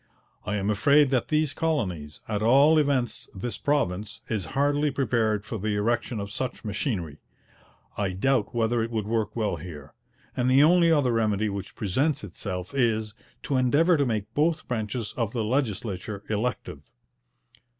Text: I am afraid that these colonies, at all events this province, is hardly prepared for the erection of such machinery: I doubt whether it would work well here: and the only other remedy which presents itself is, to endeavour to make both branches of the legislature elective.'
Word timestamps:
I 0.47 0.55
am 0.55 0.71
afraid 0.71 1.11
that 1.11 1.27
these 1.27 1.53
colonies, 1.53 2.21
at 2.27 2.41
all 2.41 2.79
events 2.79 3.29
this 3.35 3.59
province, 3.59 4.21
is 4.29 4.45
hardly 4.57 4.89
prepared 4.89 5.45
for 5.45 5.59
the 5.59 5.75
erection 5.75 6.19
of 6.19 6.31
such 6.31 6.65
machinery: 6.65 7.19
I 7.99 8.13
doubt 8.13 8.55
whether 8.55 8.81
it 8.81 8.89
would 8.89 9.05
work 9.05 9.35
well 9.35 9.57
here: 9.57 9.93
and 10.35 10.49
the 10.49 10.63
only 10.63 10.91
other 10.91 11.11
remedy 11.11 11.49
which 11.49 11.75
presents 11.75 12.23
itself 12.23 12.73
is, 12.73 13.13
to 13.43 13.57
endeavour 13.57 13.95
to 13.95 14.05
make 14.07 14.33
both 14.33 14.67
branches 14.67 15.13
of 15.17 15.33
the 15.33 15.43
legislature 15.43 16.23
elective.' 16.29 16.81